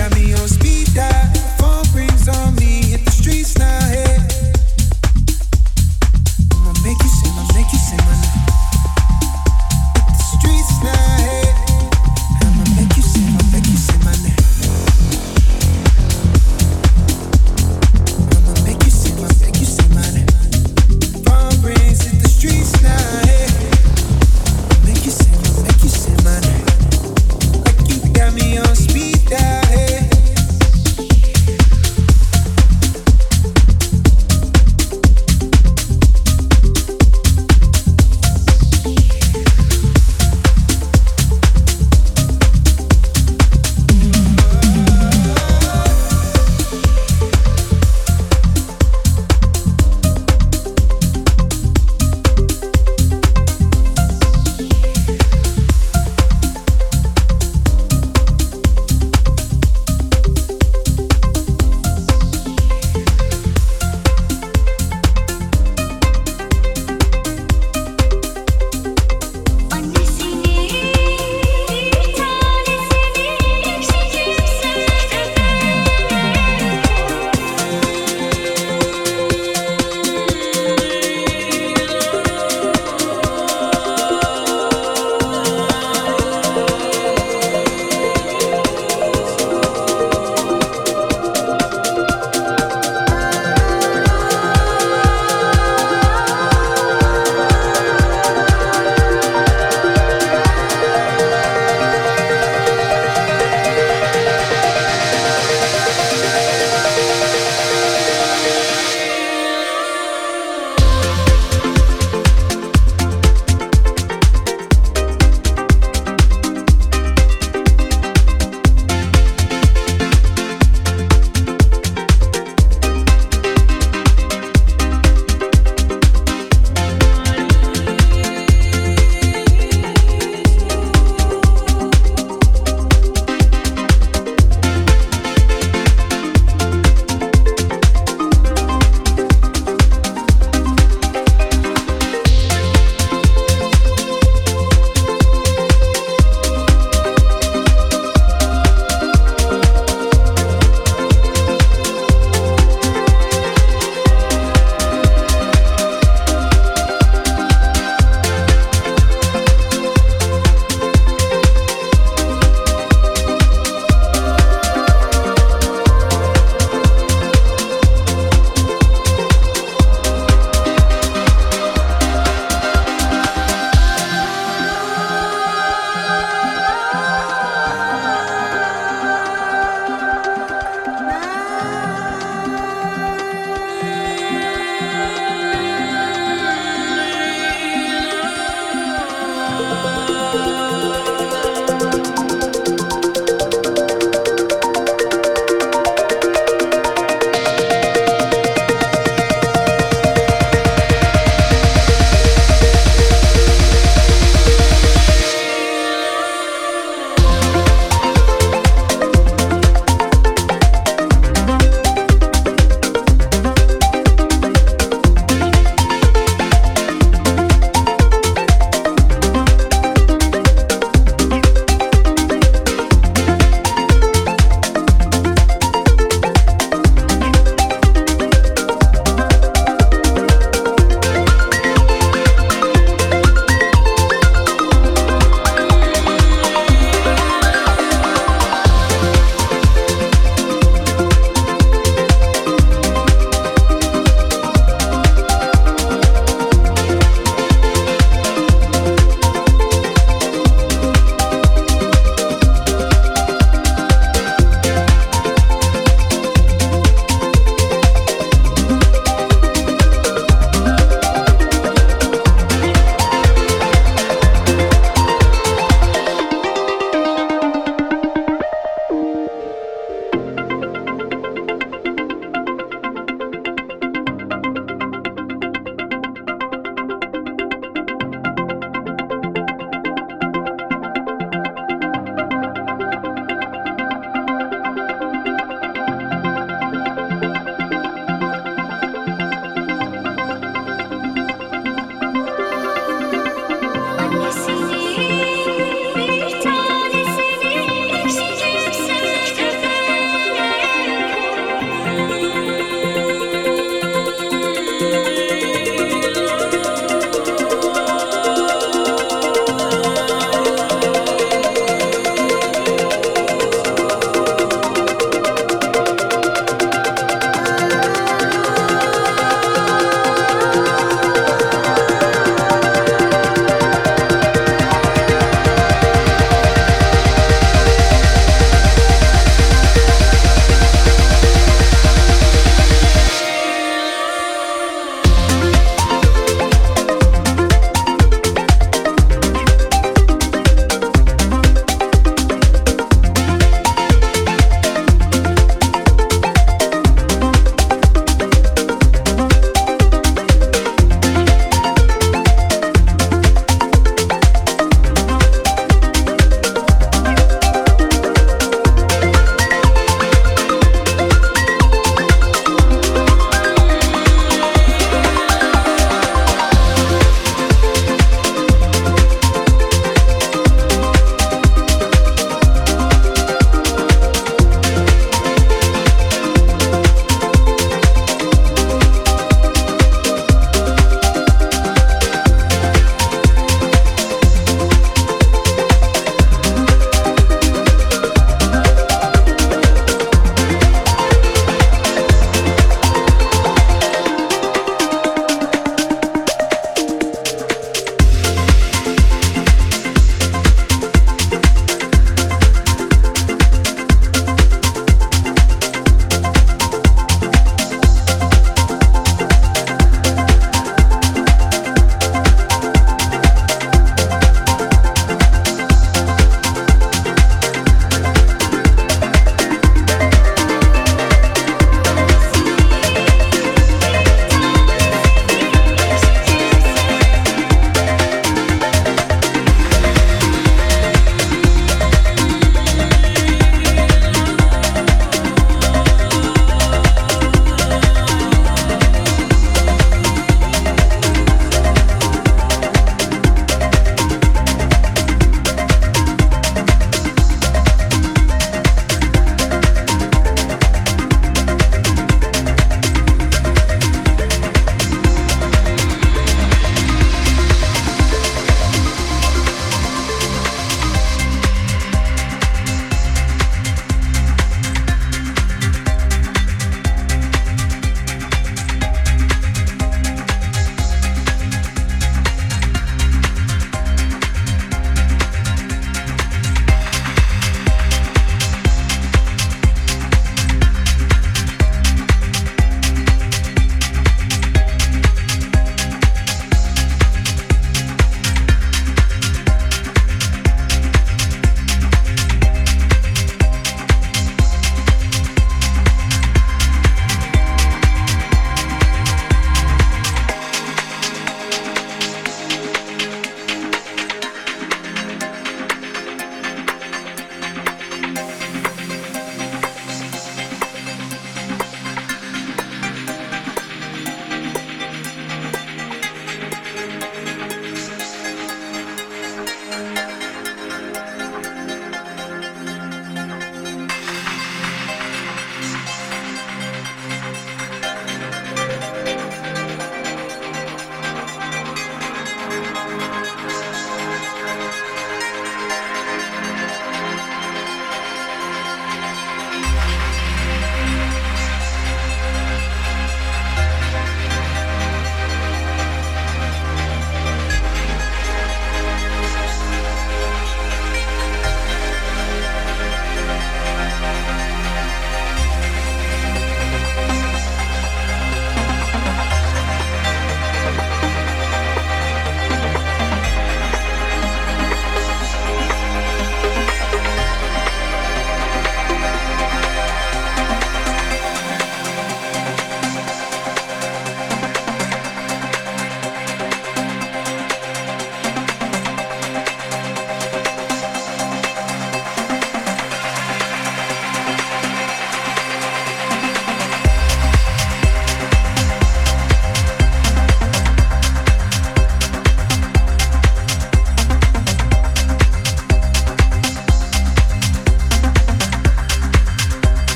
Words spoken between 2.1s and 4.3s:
on me, hit the streets now. Hey.